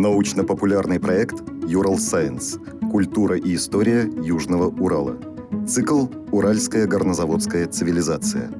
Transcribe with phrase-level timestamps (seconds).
[0.00, 2.56] Научно-популярный проект «Юрал Сайенс.
[2.90, 5.18] Культура и история Южного Урала».
[5.68, 8.50] Цикл «Уральская горнозаводская цивилизация».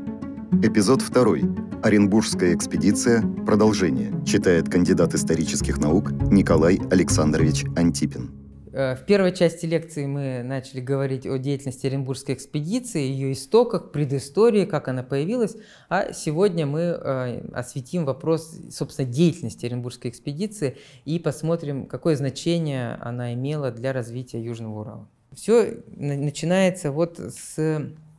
[0.62, 1.80] Эпизод 2.
[1.82, 3.22] Оренбургская экспедиция.
[3.46, 4.12] Продолжение.
[4.26, 8.39] Читает кандидат исторических наук Николай Александрович Антипин.
[8.72, 14.64] Э, в первой части лекции мы начали говорить о деятельности Оренбургской экспедиции, ее истоках, предыстории,
[14.64, 15.56] как она появилась.
[15.88, 23.34] А сегодня мы э, осветим вопрос, собственно, деятельности Оренбургской экспедиции и посмотрим, какое значение она
[23.34, 25.08] имела для развития Южного Урала.
[25.32, 28.09] Все начинается вот с Э,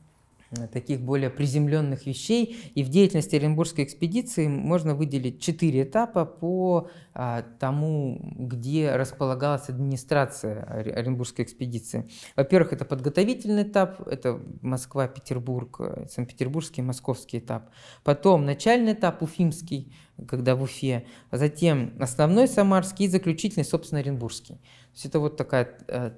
[0.71, 2.57] таких более приземленных вещей.
[2.75, 10.63] И в деятельности Оренбургской экспедиции можно выделить четыре этапа по а, тому, где располагалась администрация
[10.63, 12.09] Оренбургской экспедиции.
[12.35, 15.79] Во-первых, это подготовительный этап, это Москва, Петербург,
[16.09, 17.69] Санкт-Петербургский, Московский этап.
[18.03, 19.93] Потом начальный этап, Уфимский,
[20.27, 21.05] когда в Уфе.
[21.31, 24.59] Затем основной Самарский и заключительный, собственно, Оренбургский.
[24.93, 26.11] Есть это вот такая э,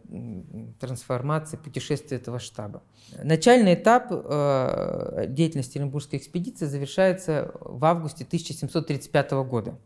[0.80, 2.82] трансформация, путешествие этого штаба.
[3.24, 9.78] Начальный этап э, деятельности Оренбургской экспедиции завершается в августе 1735 года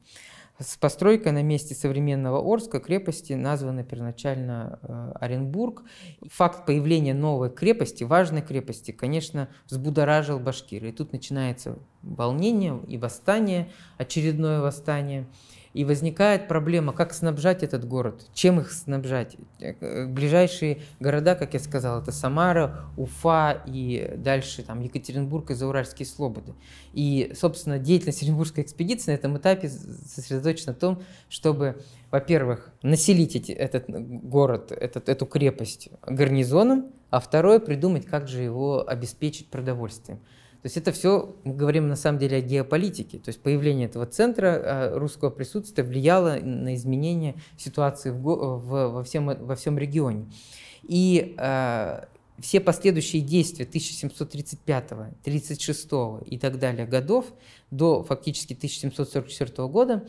[0.59, 5.83] с постройкой на месте современного Орска крепости, названной первоначально э, Оренбург.
[6.31, 10.89] Факт появления новой крепости, важной крепости, конечно, взбудоражил башкиры.
[10.89, 15.27] И тут начинается волнение и восстание, очередное восстание.
[15.77, 19.37] И возникает проблема, как снабжать этот город, чем их снабжать.
[19.59, 26.07] Э, ближайшие города, как я сказал, это Самара, Уфа и дальше там Екатеринбург и Зауральские
[26.07, 26.55] Слободы.
[26.93, 33.51] И, собственно, деятельность Оренбургской экспедиции на этом этапе сосредоточена в том, чтобы, во-первых, населить эти,
[33.51, 40.21] этот город, этот, эту крепость гарнизоном, а второе, придумать, как же его обеспечить продовольствием.
[40.61, 43.19] То есть это все, мы говорим на самом деле о геополитике.
[43.19, 49.03] То есть появление этого центра э, русского присутствия влияло на изменение ситуации в, в, во,
[49.03, 50.25] всем, во всем регионе.
[50.83, 52.05] И э,
[52.39, 55.89] все последующие действия 1735, 36
[56.25, 57.25] и так далее годов
[57.69, 60.07] до фактически 1744 года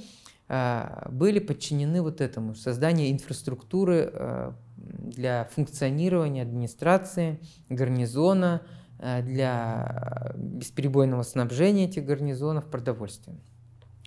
[0.48, 7.38] э, были подчинены вот этому, созданию инфраструктуры э, для функционирования администрации,
[7.68, 13.40] гарнизона, Э, для бесперебойного снабжения этих гарнизонов продовольствием.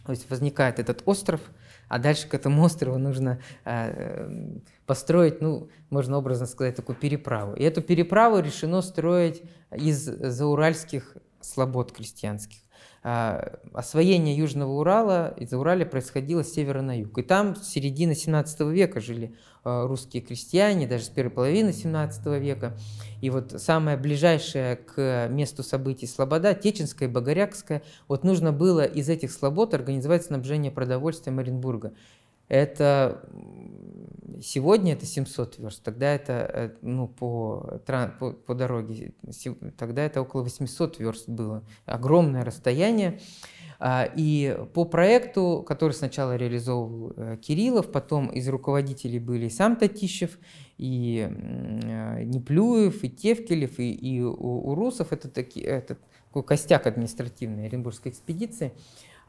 [0.06, 1.42] То есть возникает этот остров,
[1.88, 7.54] а дальше к этому острову нужно э, построить, ну, можно образно сказать, такую переправу.
[7.54, 12.60] И эту переправу решено строить из зауральских слобод крестьянских.
[13.04, 17.18] А, освоение Южного Урала из Урала происходило с севера на юг.
[17.18, 22.26] И там с середины 17 века жили а, русские крестьяне, даже с первой половины 17
[22.40, 22.78] века.
[23.22, 29.10] И вот самое ближайшее к месту событий Слобода, Теченская и Богорякская, вот нужно было из
[29.10, 31.94] этих слобод организовать снабжение продовольствием Оренбурга.
[32.48, 33.24] Это
[34.42, 37.82] сегодня это 700 верст, тогда это э, ну, по,
[38.20, 39.14] по, по дороге,
[39.78, 41.64] тогда это около 800 верст было.
[41.86, 43.20] Огромное расстояние.
[43.84, 50.38] А, и по проекту, который сначала реализовывал э, Кириллов, потом из руководителей были сам Татищев,
[50.78, 55.98] и э, Неплюев, и Тевкелев, и, и Урусов, это, таки, это
[56.28, 58.74] такой костяк административной Оренбургской экспедиции–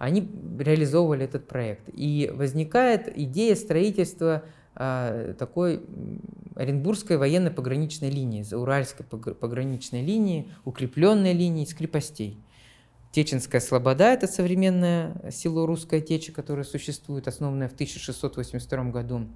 [0.03, 0.29] они
[0.59, 1.89] реализовывали этот проект.
[1.93, 4.43] И возникает идея строительства
[4.75, 5.83] такой
[6.57, 12.39] Оренбургской военной пограничной линии, Уральской пограничной линии, укрепленной линии из крепостей.
[13.13, 19.27] Теченская Слобода– это современное село Русская Теча, которое существует, основанное в 1682 году.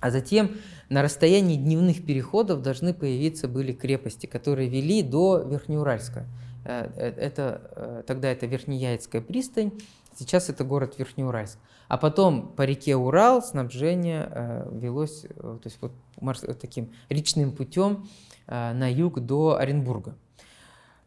[0.00, 0.50] А затем
[0.90, 6.26] на расстоянии дневных переходов должны появиться были крепости, которые вели до Верхнеуральска.
[6.64, 9.72] Э, э, это, э, тогда это Верхнеяицкая пристань,
[10.18, 11.58] сейчас это город Верхнеуральск.
[11.88, 15.92] А потом по реке Урал снабжение велось то есть вот
[16.60, 18.08] таким речным путем
[18.46, 20.16] на юг до Оренбурга.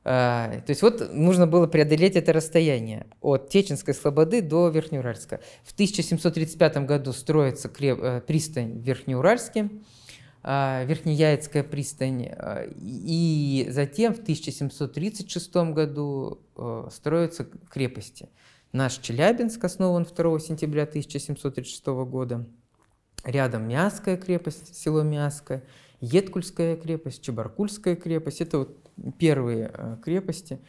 [0.03, 5.42] То есть вот нужно было преодолеть это расстояние от Теченской слободы до Верхнеуральска.
[5.64, 8.25] В 1735 году строится креп...
[8.25, 9.69] пристань в Верхнеуральске.
[10.42, 18.30] А, Верхнеяицкая пристань, а, и затем в 1736 году а, строятся крепости.
[18.71, 22.45] Наш Челябинск основан 2 сентября 1736 года.
[23.24, 25.63] Рядом Мяская крепость, село Мяское,
[26.01, 28.42] Еткульская крепость, Чебаркульская крепость.
[28.42, 28.77] Это вот
[29.18, 30.60] первые крепости,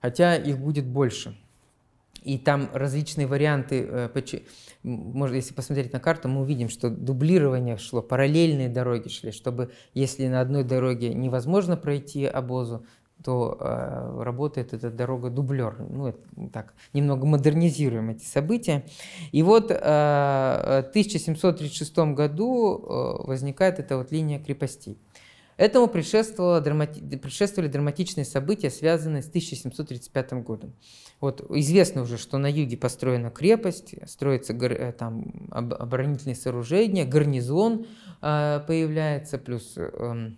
[0.00, 1.36] хотя их будет больше.
[2.22, 4.08] И там различные варианты э,
[4.82, 10.26] может, если посмотреть на карту, мы увидим, что дублирование шло, параллельные дороги шли, чтобы если
[10.28, 12.84] на одной дороге невозможно пройти обозу,
[13.24, 15.76] то э, работает эта дорога-дублер.
[15.90, 16.18] Ну, это,
[16.52, 18.84] так, немного модернизируем эти события.
[19.32, 24.98] И вот э, в 1736 году э, возникает эта вот линия крепостей.
[25.58, 27.00] Этому предшествовало драмати...
[27.16, 30.72] предшествовали драматичные события, связанные с 1735 годом.
[31.20, 37.86] Вот известно уже, что на юге построена крепость, строятся э, там оборонительные сооружения, гарнизон
[38.22, 40.30] э, появляется, плюс э,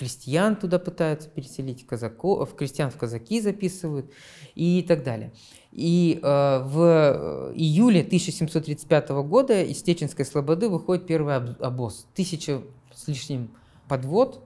[0.00, 4.10] крестьян туда пытаются переселить, казаков, крестьян в казаки записывают
[4.54, 5.30] и так далее.
[5.72, 6.26] И э,
[6.64, 12.06] в июле 1735 года из Теченской слободы выходит первый обоз.
[12.14, 12.62] Тысяча
[12.94, 13.50] с лишним
[13.88, 14.42] подвод,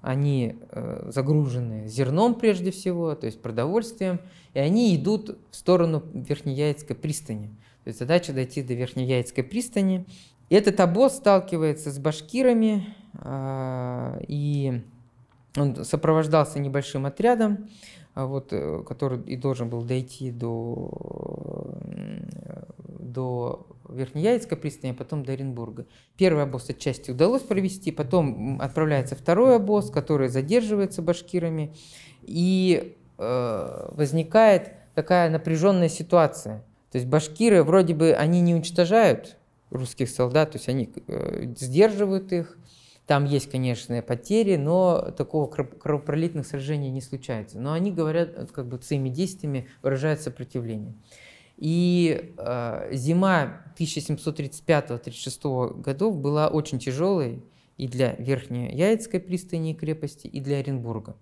[0.00, 4.20] они э, загружены зерном прежде всего, то есть продовольствием,
[4.54, 7.48] и они идут в сторону Верхнеяицкой пристани.
[7.82, 10.06] То есть задача дойти до Верхнеяицкой пристани.
[10.50, 14.82] Этот обоз сталкивается с башкирами, э, и
[15.56, 17.68] он сопровождался небольшим отрядом,
[18.14, 20.90] а вот, э, который и должен был дойти до,
[22.98, 25.86] до Верхнеяицкой пристани, а потом до Оренбурга.
[26.16, 31.74] Первый обоз отчасти удалось провести, потом отправляется второй обоз, который задерживается башкирами,
[32.22, 36.64] и э, возникает такая напряженная ситуация.
[36.90, 39.36] То есть башкиры вроде бы они не уничтожают
[39.70, 42.58] русских солдат, то есть они э, сдерживают их,
[43.08, 47.58] там есть, конечно, потери, но такого кровопролитных сражений не случается.
[47.58, 50.92] Но они говорят, как бы своими действиями выражают сопротивление.
[51.56, 57.42] И э, зима 1735-36 годов была очень тяжелой
[57.78, 61.16] и для Верхней Яицкой пристани и крепости, и для Оренбурга.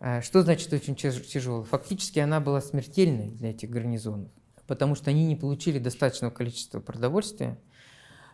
[0.00, 1.64] Э, что значит очень тяжелой?
[1.64, 4.30] Фактически она была смертельной для этих гарнизонов,
[4.66, 7.58] потому что они не получили достаточного количества продовольствия,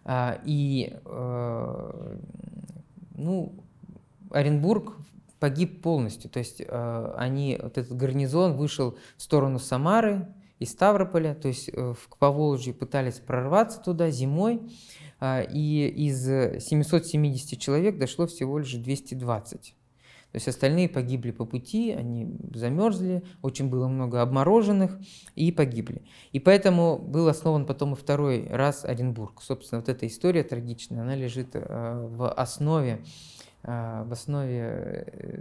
[0.05, 2.19] э, и э,
[3.19, 3.53] ну,
[4.31, 4.97] Оренбург
[5.39, 6.31] погиб полностью.
[6.31, 10.27] То есть э, они, вот этот гарнизон вышел в сторону Самары,
[10.59, 14.61] из Ставрополя, то есть э, в Поволжье пытались прорваться туда зимой,
[15.21, 19.75] а, и из 770 человек дошло всего лишь 220.
[20.39, 24.97] Есть остальные погибли по пути, они замерзли, очень было много обмороженных
[25.35, 26.03] и погибли.
[26.31, 29.43] И поэтому был основан потом и второй раз Оренбург.
[29.43, 33.01] Собственно, вот эта история трагичная, она лежит э, в основе,
[33.65, 34.61] э, в основе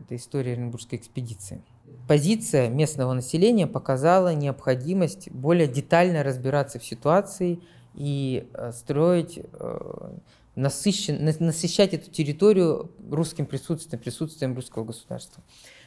[0.03, 1.61] этой истории Оренбургской экспедиции.
[2.07, 7.59] Позиция местного населения показала необходимость более детально разбираться в ситуации
[7.93, 10.11] и э, строить, э,
[10.57, 15.43] насыщен, насыщать эту территорию русским присутствием, присутствием русского государства.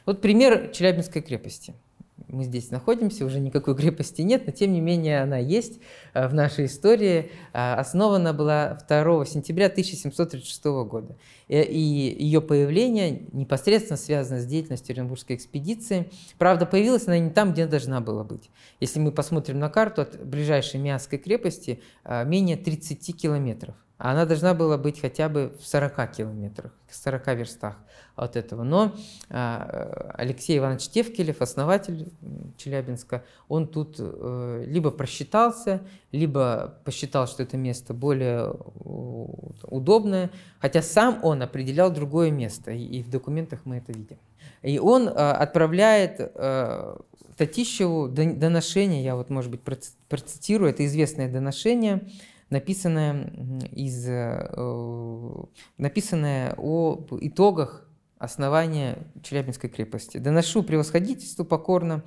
[0.07, 1.75] Вот пример Челябинской крепости–
[2.29, 5.81] мы здесь находимся, уже никакой крепости нет, но тем не менее она есть
[6.15, 7.31] э, в нашей истории.
[7.53, 11.17] Э, основана была 2 сентября 1736 года.
[11.49, 16.11] Э, и ее появление непосредственно связано с деятельностью Оренбургской экспедиции.
[16.39, 18.51] Правда, появилась она не там, где должна была быть.
[18.81, 23.75] Если мы посмотрим на карту, от ближайшей Миасской крепости менее 30 километров.
[24.03, 27.77] Она должна была быть хотя бы в 40 километрах, в 40 верстах
[28.17, 28.63] от этого.
[28.63, 28.95] Но
[29.29, 32.11] а, Алексей Иванович Тевкелев, основатель
[32.57, 35.83] Челябинска, он тут э, либо просчитался,
[36.13, 40.31] либо посчитал, что это место более удобное,
[40.61, 44.17] хотя сам он определял другое место, и в документах мы это видим.
[44.63, 46.97] И он а, отправляет э,
[47.37, 49.61] Татищеву доношение, я вот, может быть,
[50.09, 52.09] процитирую, это известное доношение,
[52.51, 53.33] написанное,
[53.73, 55.45] из, э,
[55.79, 57.89] написанное о итогах
[58.19, 60.19] основания Челябинской крепости.
[60.19, 62.05] Доношу превосходительству покорно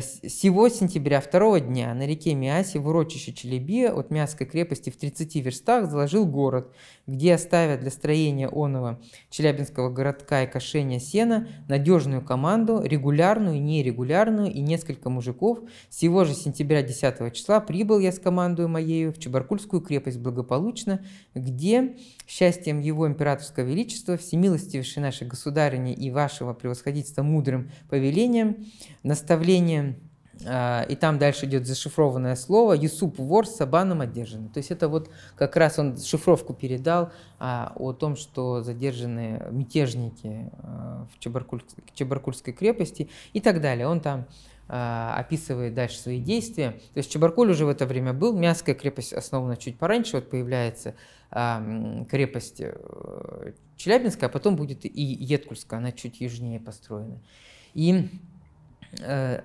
[0.00, 5.36] сего сентября, второго дня, на реке Миасе, в урочище Челеби, от Мяской крепости в 30
[5.36, 6.72] верстах, заложил город,
[7.06, 14.60] где оставят для строения оного Челябинского городка и кошения сена надежную команду, регулярную, нерегулярную и
[14.60, 15.60] несколько мужиков.
[15.90, 21.96] Сего же сентября 10 числа прибыл я с командой моею в Чебаркульскую крепость благополучно, где
[22.26, 28.66] счастьем его императорского величества, всемилостивейшей нашей государыни и вашего превосходительства мудрым повелением,
[29.02, 29.83] наставлением
[30.46, 34.48] а, и там дальше идет зашифрованное слово «Юсуп вор Сабаном одержанный».
[34.48, 40.50] То есть это вот как раз он шифровку передал а, о том, что задержаны мятежники
[40.58, 41.62] а, в Чебаркуль,
[41.94, 43.86] Чебаркульской крепости и так далее.
[43.86, 44.26] Он там
[44.66, 46.72] а, описывает дальше свои действия.
[46.94, 50.94] То есть Чебаркуль уже в это время был, Мяская крепость основана чуть пораньше, вот появляется
[51.30, 51.62] а,
[52.10, 57.20] крепость э, Челябинская, а потом будет и Еткульская, она чуть южнее построена.
[57.74, 58.08] И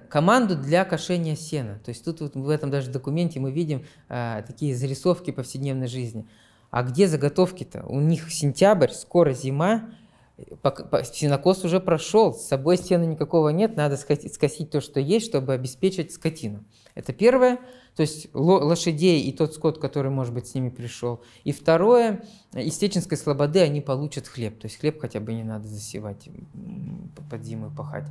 [0.10, 1.80] команду для кошения сена.
[1.84, 6.28] То есть тут вот в этом даже документе мы видим э, такие зарисовки повседневной жизни.
[6.72, 7.84] А где заготовки-то?
[7.88, 9.90] У них сентябрь, скоро зима,
[11.04, 16.14] Синокос уже прошел, с собой стены никакого нет, надо скосить то, что есть, чтобы обеспечить
[16.14, 16.64] скотину.
[16.96, 17.60] Это первое,
[18.00, 21.20] то есть лошадей и тот скот, который, может быть, с ними пришел.
[21.44, 25.68] И второе, из Теченской слободы они получат хлеб, то есть хлеб хотя бы не надо
[25.68, 26.30] засевать
[27.30, 28.06] под зиму пахать.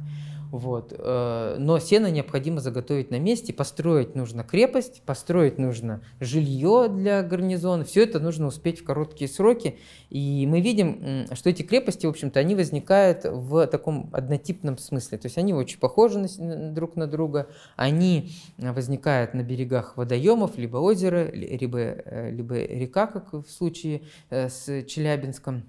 [0.51, 0.95] Вот.
[0.97, 7.85] Э, но сено необходимо заготовить на месте, построить нужно крепость, построить нужно жилье для гарнизона.
[7.85, 9.79] Все это нужно успеть в короткие сроки.
[10.11, 15.19] И мы видим, что эти крепости, в общем-то, они возникают в таком однотипном смысле.
[15.19, 17.49] То есть они очень похожи друг на друга.
[17.77, 24.49] Они возникают на берегах водоемов, либо озера, либо, э, либо река, как в случае э,
[24.49, 25.65] с Челябинском.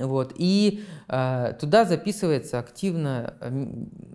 [0.00, 0.32] Вот.
[0.36, 3.66] И э, туда записывается активно э,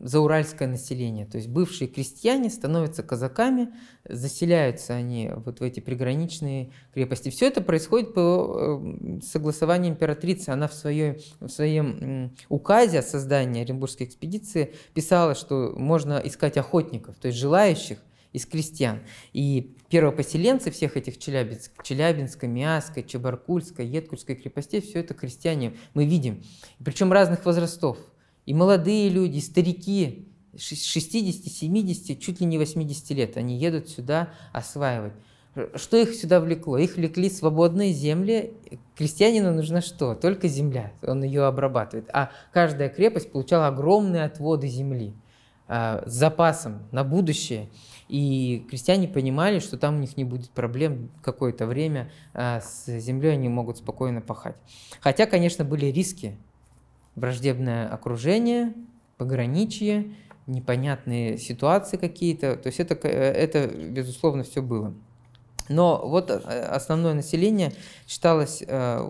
[0.01, 1.25] зауральское население.
[1.25, 3.69] То есть бывшие крестьяне становятся казаками,
[4.03, 7.29] заселяются они вот в эти приграничные крепости.
[7.29, 10.50] Все это происходит по э, согласованию императрицы.
[10.50, 17.15] Она в, своей, в своем указе о создании Оренбургской экспедиции писала, что можно искать охотников,
[17.21, 18.00] то есть желающих
[18.33, 19.00] из крестьян.
[19.33, 26.43] И первопоселенцы всех этих Челябинск, Челябинска, Миаской, Чебаркульской, Едкульской крепостей, все это крестьяне мы видим.
[26.83, 27.98] Причем разных возрастов.
[28.45, 34.33] И молодые люди, и старики, 60, 70, чуть ли не 80 лет, они едут сюда
[34.53, 35.13] осваивать.
[35.75, 36.77] Что их сюда влекло?
[36.77, 38.53] Их влекли свободные земли.
[38.95, 40.15] Крестьянину нужно что?
[40.15, 40.93] Только земля.
[41.01, 42.09] Он ее обрабатывает.
[42.13, 45.13] А каждая крепость получала огромные отводы земли
[45.67, 47.69] э, с запасом на будущее.
[48.09, 53.33] И крестьяне понимали, что там у них не будет проблем какое-то время а с землей
[53.33, 54.55] они могут спокойно пахать.
[54.99, 56.35] Хотя, конечно, были риски.
[57.15, 58.73] Враждебное окружение,
[59.17, 60.11] пограничье,
[60.47, 62.55] непонятные ситуации какие-то.
[62.55, 64.93] То есть это, это безусловно, все было.
[65.69, 67.73] Но вот э, основное население
[68.07, 69.09] считалось э,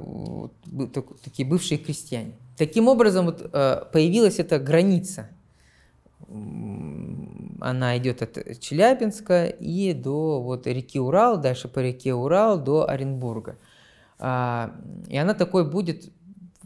[1.24, 2.34] такие бывшие крестьяне.
[2.58, 5.30] Таким образом вот, э, появилась эта граница
[7.62, 13.58] она идет от Челябинска и до вот реки Урал, дальше по реке Урал до Оренбурга.
[14.20, 14.76] А,
[15.08, 16.12] и она такой будет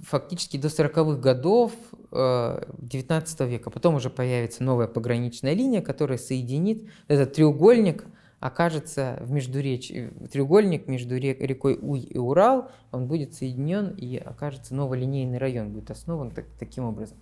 [0.03, 1.71] фактически до 40-х годов
[2.11, 3.69] 19 э, века.
[3.69, 8.05] Потом уже появится новая пограничная линия, которая соединит этот треугольник,
[8.39, 14.99] окажется в междуречии, треугольник между рекой Уй и Урал, он будет соединен и окажется новый
[14.99, 17.17] линейный район, будет основан так, таким образом.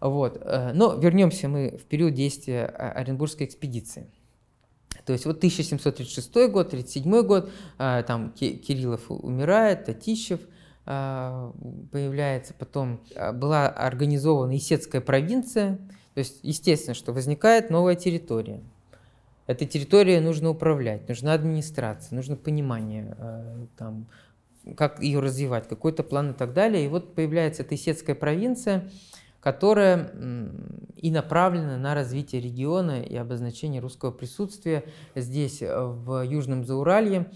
[0.00, 0.40] Вот.
[0.40, 4.06] Э, но вернемся мы в период действия Оренбургской экспедиции.
[5.04, 10.40] То есть вот 1736 год, 37 год, э, там Кириллов умирает, Татищев
[10.86, 11.52] э,
[11.90, 13.00] появляется, потом
[13.34, 15.78] была организована Исетская провинция,
[16.14, 18.60] то есть естественно, что возникает новая территория.
[19.46, 23.16] Этой территорией нужно управлять, нужна администрация, нужно понимание,
[23.78, 24.06] там,
[24.76, 26.84] как ее развивать, какой-то план и так далее.
[26.84, 28.90] И вот появляется эта Исетская провинция,
[29.52, 30.12] которая
[30.96, 37.30] и направлена на развитие региона и обозначение русского присутствия здесь, э, в Южном Зауралье.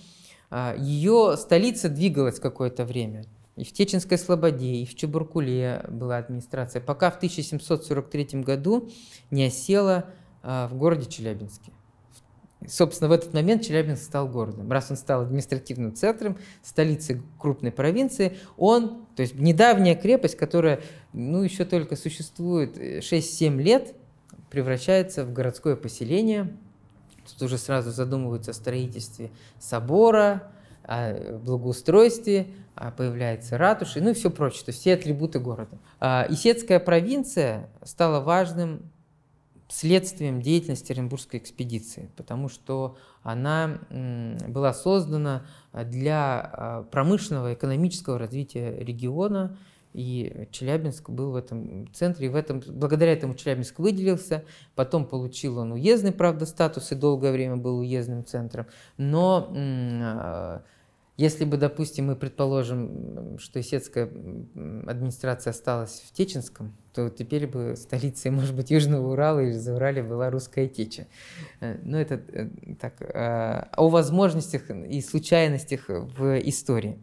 [0.51, 3.25] А, Ее столица двигалась какое-то время.
[3.57, 8.91] И в Теченской Слободе, и в Чебуркуле была администрация, пока в 1743 году
[9.31, 10.05] не осела
[10.43, 11.73] а, в городе Челябинске.
[12.69, 14.71] Собственно, в этот момент Челябинск стал городом.
[14.71, 20.81] Раз он стал административным центром, столицей крупной провинции, он, то есть недавняя крепость, которая,
[21.13, 23.95] ну, еще только существует 6-7 лет,
[24.51, 26.57] превращается в городское поселение.
[27.31, 30.53] Тут уже сразу задумываются о строительстве собора,
[30.85, 35.79] о благоустройстве, а появляется ратуши, ну и все прочее, то есть все атрибуты города.
[36.01, 38.91] А Исетская провинция стала важным
[39.69, 49.57] следствием деятельности Оренбургской экспедиции, потому что она была создана для а, промышленного экономического развития региона,
[49.93, 54.45] и Челябинск был в этом центре, и в этом, благодаря этому Челябинск выделился,
[54.75, 60.63] потом получил он уездный, правда, статус и долгое время был уездным центром, но а,
[61.19, 68.31] если бы, допустим, мы предположим, что Исетская администрация осталась в Теченском, то теперь бы столицей,
[68.31, 71.07] может быть, Южного Урала или за Урале была русская Теча.
[71.61, 72.49] Э, Но это э,
[72.81, 76.99] так, э, о возможностях и случайностях в истории.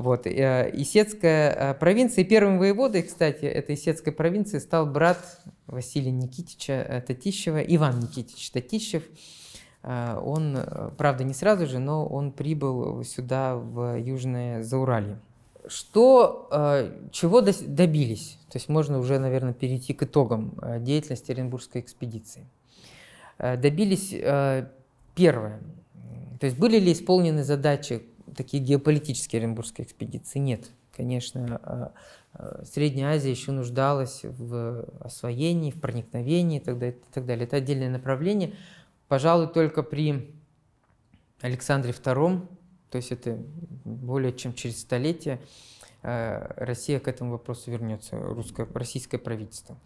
[0.00, 0.26] Вот.
[0.26, 8.00] Исетская провинция, и первым воеводой, кстати, этой Исетской провинции стал брат Василия Никитича Татищева, Иван
[8.00, 9.02] Никитич Татищев,
[9.82, 15.18] Э, он, э, правда, не сразу же, но он прибыл сюда, в Южное Зауралье.
[15.66, 18.38] Что, э, чего добились?
[18.50, 22.46] То есть можно уже, наверное, перейти к итогам деятельности Оренбургской экспедиции.
[23.38, 24.08] Добились
[25.14, 25.60] первое.
[26.40, 28.02] То есть были ли исполнены задачи
[28.36, 30.38] такие геополитические Оренбургской экспедиции?
[30.38, 31.92] Нет, конечно,
[32.64, 37.44] Средняя Азия еще нуждалась в освоении, в проникновении и так далее.
[37.44, 38.54] Это отдельное направление.
[39.08, 40.34] Пожалуй, только при
[41.40, 42.46] Александре II,
[42.90, 43.38] то есть это
[43.84, 45.40] более чем через столетие,
[46.02, 49.76] Россия к этому вопросу вернется, русское, российское правительство.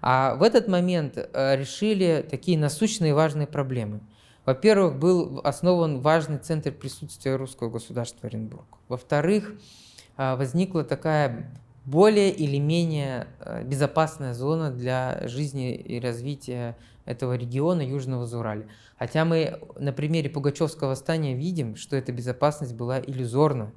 [0.00, 4.00] А в этот момент решили такие насущные важные проблемы–
[4.50, 8.66] во-первых, был основан важный центр присутствия русского государства Оренбург.
[8.88, 9.52] Во-вторых,
[10.16, 11.54] а, возникла такая
[11.84, 18.64] более или менее а, безопасная зона для жизни и развития этого региона Южного Зураля.
[18.98, 23.70] Хотя мы на примере Пугачевского восстания видим, что эта безопасность была иллюзорна.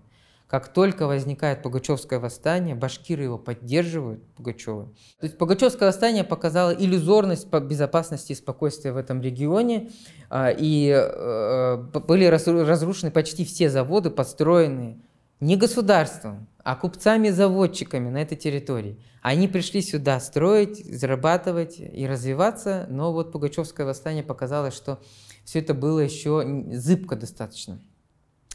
[0.53, 4.85] Как только возникает Пугачевское восстание, башкиры его поддерживают, Пугачева.
[5.19, 9.89] То есть Пугачевское восстание показало иллюзорность безопасности и спокойствия в этом регионе,
[10.29, 14.99] а, и э, были разрушены почти все заводы, построенные
[15.39, 19.03] не государством, а купцами-заводчиками на этой территории.
[19.23, 25.01] Они пришли сюда строить, зарабатывать и развиваться, но вот Пугачевское восстание показало, что
[25.45, 27.81] все это было еще зыбко достаточно.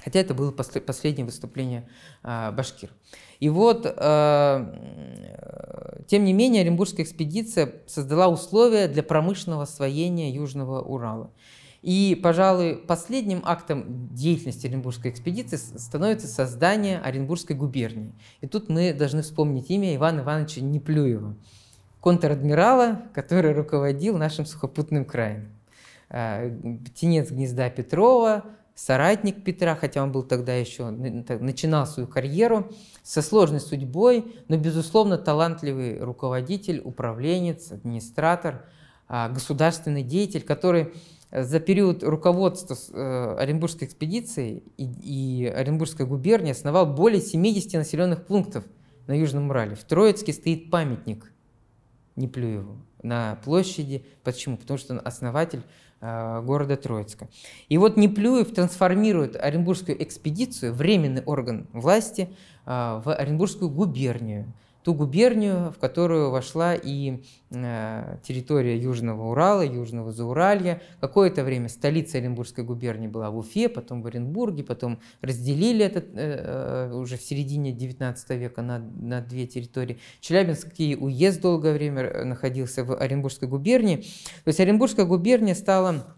[0.03, 1.89] Хотя это было последнее выступление
[2.23, 2.91] э, башкир.
[3.41, 3.95] И вот, э,
[6.07, 11.31] тем не менее, Оренбургская экспедиция создала условия для промышленного освоения Южного Урала.
[11.83, 18.13] И, пожалуй, последним актом деятельности Оренбургской экспедиции становится создание Оренбургской губернии.
[18.41, 21.37] И тут мы должны вспомнить имя Ивана Ивановича Неплюева,
[22.01, 25.51] контр-адмирала, который руководил нашим сухопутным краем.
[26.11, 26.51] Э,
[26.87, 28.45] птенец гнезда Петрова,
[28.79, 32.71] соратник Петра, хотя он был тогда еще, начинал свою карьеру,
[33.03, 38.67] со сложной судьбой, но, безусловно, талантливый руководитель, управленец, администратор,
[39.09, 40.93] а, государственный деятель, который
[41.33, 48.65] за период руководства э, Оренбургской экспедицией и, и Оренбургской губернии основал более 70 населенных пунктов
[49.07, 49.75] на Южном Урале.
[49.75, 51.31] В Троицке стоит памятник
[52.19, 54.05] Неплюеву на площади.
[54.25, 54.57] Почему?
[54.57, 55.63] Потому что он основатель
[56.01, 57.27] Э, города Троицка.
[57.69, 62.29] И вот Неплюев трансформирует Оренбургскую экспедицию, временный орган власти,
[62.67, 64.53] э, в Оренбургскую губернию
[64.89, 70.81] ту губернию, в которую вошла и э, территория Южного Урала, Южного Зауралья.
[71.03, 76.91] Какое-то время столица Оренбургской губернии была в Уфе, потом в Оренбурге, потом разделили это э,
[76.95, 79.99] уже в середине XIX века на, на две территории.
[80.23, 83.97] Челябинский уезд долгое время находился в Оренбургской губернии.
[84.45, 86.17] То есть Оренбургская губерния стала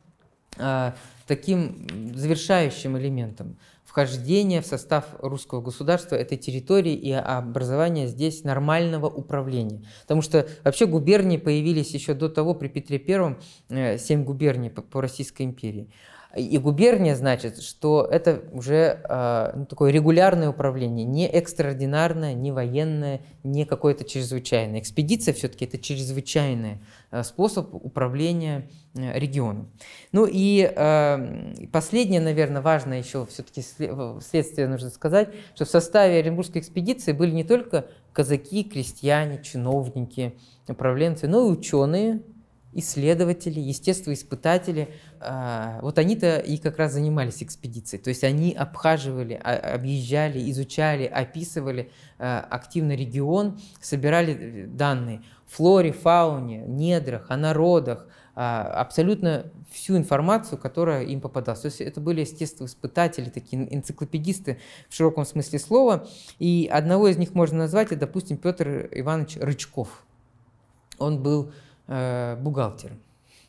[0.59, 0.93] э,
[1.27, 3.57] таким завершающим элементом
[3.91, 9.83] вхождение в состав русского государства этой территории и образование здесь нормального управления.
[10.03, 15.01] Потому что вообще губернии появились еще до того, при Петре Первом, э, семь губерний по
[15.01, 15.91] Российской империи.
[16.37, 23.65] И губерния значит, что это уже э, такое регулярное управление, не экстраординарное, не военное, не
[23.65, 24.79] какое-то чрезвычайное.
[24.79, 26.79] Экспедиция все-таки это чрезвычайный
[27.11, 29.73] э, способ управления э, регионом.
[30.13, 33.63] Ну и э, последнее, наверное, важное еще все-таки
[34.23, 40.37] следствие нужно сказать, что в составе Оренбургской экспедиции были не только казаки, крестьяне, чиновники,
[40.69, 42.23] управленцы, но и ученые,
[42.73, 48.03] исследователи, естествоиспытатели, а, вот они-то и как раз занимались экспедицией.
[48.03, 55.93] То есть они обхаживали, а, объезжали, изучали, описывали а, активно регион, собирали э, данные флоре,
[55.93, 58.07] фауне, недрах, о народах,
[58.37, 61.63] абсолютно всю информацию, которая им попадалась.
[61.63, 66.07] То есть это были естествоиспытатели, такие энциклопедисты в широком смысле слова.
[66.39, 70.07] И одного из них можно назвать, допустим, Петр Иванович Рычков.
[70.99, 71.53] Он был
[71.93, 72.93] Э, бухгалтер.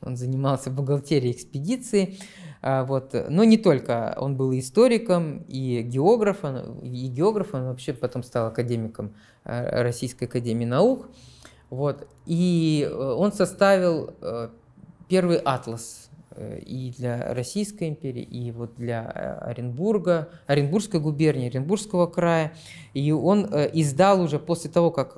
[0.01, 2.17] Он занимался бухгалтерией экспедиции.
[2.63, 3.13] А, вот.
[3.29, 9.13] Но не только, он был и историком, и географом, и географом, вообще потом стал академиком
[9.43, 11.07] э, Российской академии наук.
[11.69, 12.07] Вот.
[12.25, 14.11] И э, он составил
[15.07, 19.05] первый атлас и для Российской империи, и вот для
[19.41, 22.53] Оренбурга, Оренбургской губернии, Оренбургского края.
[22.95, 25.17] И он издал уже после того, как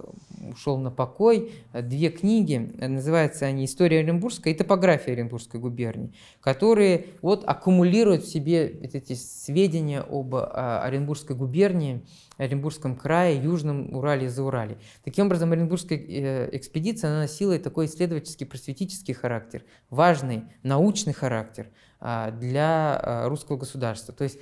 [0.52, 7.44] ушел на покой, две книги, называются они «История Оренбургской» и «Топография Оренбургской губернии», которые вот
[7.46, 12.06] аккумулируют в себе эти сведения об а, Оренбургской губернии,
[12.38, 14.78] Оренбургском крае, Южном Урале и Заурале.
[15.04, 22.32] Таким образом, Оренбургская э, экспедиция она носила такой исследовательский, просветительский характер, важный научный характер а,
[22.32, 24.14] для русского государства.
[24.14, 24.40] То есть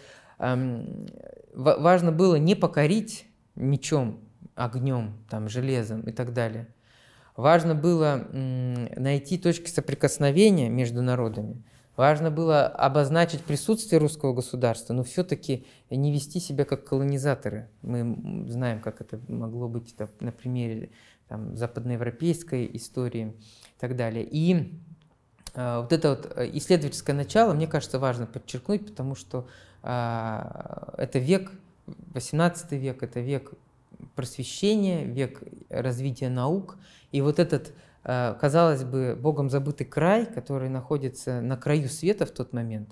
[1.54, 4.20] важно было не покорить мечом
[4.64, 6.68] огнем, там, железом и так далее.
[7.36, 11.64] Важно было найти точки соприкосновения между народами.
[11.98, 17.70] Важно было обозначить присутствие русского государства, но все-таки не вести себя как колонизаторы.
[17.82, 20.90] Мы знаем, как это могло быть это, на примере
[21.28, 23.34] там, западноевропейской истории
[23.78, 24.28] и так далее.
[24.30, 24.80] И
[25.54, 29.48] э, вот это вот исследовательское начало, мне кажется, важно подчеркнуть, потому что
[29.84, 31.52] э, это век,
[32.14, 33.52] 18 век, это век
[34.16, 36.78] просвещения, век развития наук.
[37.12, 42.32] И вот этот, э, казалось бы, богом забытый край, который находится на краю света в
[42.32, 42.90] тот момент,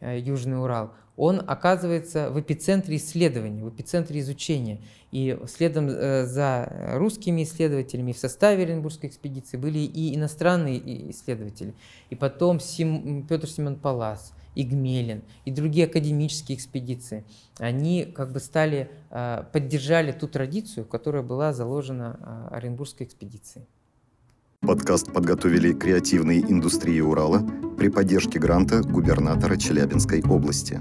[0.00, 4.80] э, Южный Урал, он оказывается в эпицентре исследований, в эпицентре изучения.
[5.12, 11.74] И следом э, за русскими исследователями в составе Оренбургской экспедиции были и иностранные исследователи.
[12.10, 17.24] И потом Сим, Петр Семен Палас– и Гмелин, и другие академические экспедиции,
[17.58, 23.66] они как бы стали, а, поддержали ту традицию, которая была заложена а, Оренбургской экспедицией.
[24.60, 30.80] Подкаст подготовили креативные индустрии Урала при поддержке гранта губернатора Челябинской области.